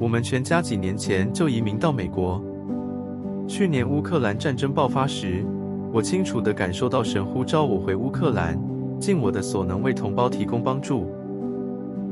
[0.00, 2.42] 我们全家几年前就移民到美国。
[3.46, 5.44] 去年乌克兰战争爆发时，
[5.92, 8.58] 我清楚地感受到神呼召我回乌克兰，
[8.98, 11.06] 尽我的所能为同胞提供帮助。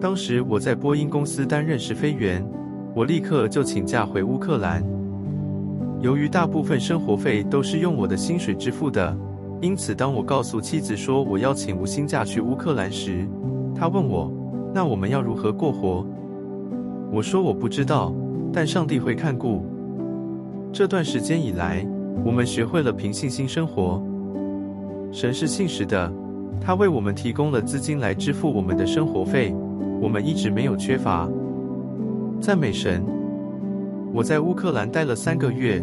[0.00, 2.42] 当时我在波音公司担任试飞员，
[2.94, 4.82] 我立刻就请假回乌克兰。
[6.00, 9.14] 由于大部分生活费都是用我的薪水支付的，
[9.60, 13.28] 因此当我告诉妻子说我要请无薪假去乌克兰时，
[13.74, 14.32] 她问我
[14.74, 16.06] ：“那我们要如何过活？”
[17.12, 18.12] 我说：“我不知道，
[18.52, 19.64] 但上帝会看顾。”
[20.72, 21.86] 这段时间以来，
[22.24, 24.02] 我们学会了凭信心生活。
[25.12, 26.12] 神是信实的，
[26.60, 29.54] 他为我们提供了资金来支付我们的生活费，
[30.00, 31.28] 我们一直没有缺乏。
[32.40, 33.04] 赞美神！
[34.12, 35.80] 我在乌克兰待了三个月，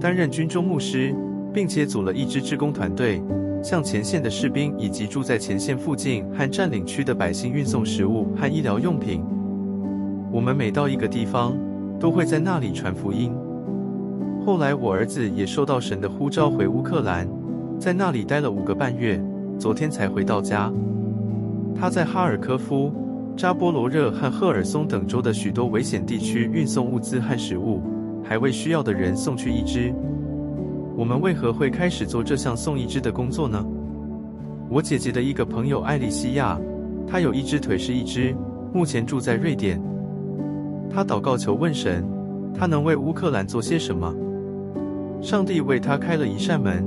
[0.00, 1.14] 担任军中牧师，
[1.52, 3.22] 并且组了一支志工团队，
[3.62, 9.24] 向前线的士兵以及住在前线附近和占领区的百姓运送食物和医疗用品。
[10.32, 11.54] 我们每到一个地方，
[12.00, 13.30] 都会在那里传福音。
[14.46, 17.28] 后来，我儿子也受到神的呼召回乌克兰，
[17.78, 19.22] 在那里待了五个半月，
[19.58, 20.72] 昨天才回到家。
[21.74, 22.90] 他在哈尔科夫、
[23.36, 27.82] 扎波罗热和赫尔松等州的许多危险地区运送物资和食物，
[28.24, 29.94] 还为需要的人送去一只。
[30.96, 33.62] 我们为何会开始做这项送一只的工作呢？
[34.70, 36.58] 我姐姐的一个朋友艾丽西亚，
[37.06, 38.34] 她有一只腿是一只，
[38.72, 39.78] 目前住在瑞典。
[40.94, 42.04] 他祷告求问神，
[42.54, 44.14] 他能为乌克兰做些什么？
[45.22, 46.84] 上帝为他开了一扇门，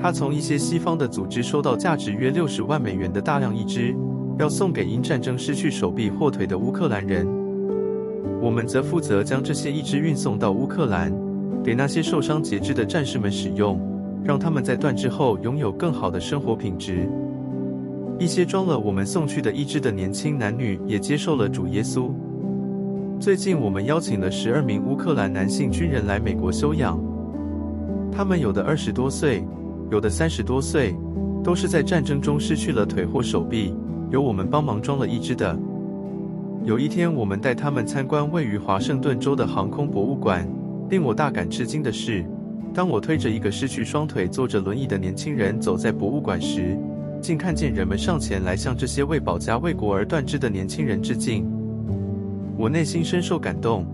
[0.00, 3.96] 他从一些西方的组织收到价值约六十万美元的大量义肢，
[4.38, 7.26] 要送给因战争失去手臂或腿的乌克兰人。
[8.40, 11.12] 我们则负责将这些义肢运送到乌克兰，
[11.64, 13.80] 给那些受伤截肢的战士们使用，
[14.22, 17.08] 让他们在断肢后拥有更好的生活品质。
[18.18, 22.10] 一些装了我们送去的义肢的年轻男女也接受了主耶稣。
[23.20, 26.98] 最近，我们邀请了十二名乌克兰男性军人来美国休养。
[28.10, 29.44] 他们有的二十多岁，
[29.90, 30.96] 有的三十多岁，
[31.44, 33.74] 都是在战争中失去了腿或手臂，
[34.10, 35.54] 由我们帮忙装了一只的。
[36.64, 40.48] 有一天，我们带他们参观位于华盛顿州的航空博物馆。
[40.88, 42.24] 令我大感吃惊的是，
[42.72, 46.74] 当我推着一个失去双腿、坐着轮椅的年轻人走在博物馆时，
[47.20, 51.46] 竟看见人们上前来向这些为保家卫国而断肢的年轻人致敬。
[52.60, 53.86] 我内心深受感动，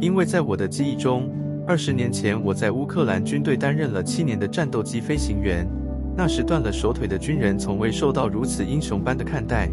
[0.00, 1.30] 因为在我的记忆中，
[1.66, 5.68] 二十年前我在乌克兰军队担任了七年的战斗机飞行员。
[6.16, 9.68] 那时断了手腿的军人从未受到如此英雄般的看待，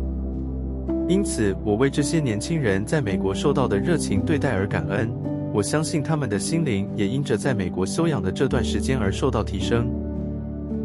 [1.07, 5.09] 因此我为这些年轻人在美国受到的热情对待而感恩。
[5.53, 9.89] 我相信他们的心灵也因着在美国休养的这段时间而受到提升。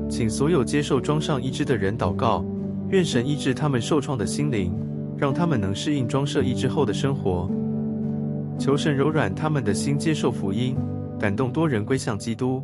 [0.09, 2.45] 请所有接受装上义肢的人祷告，
[2.91, 4.73] 愿神医治他们受创的心灵。
[5.19, 7.51] 让他们能适应装设义之后的生活，
[8.59, 10.77] 求神柔软他们的心，接受福音，
[11.19, 12.63] 感动多人归向基督。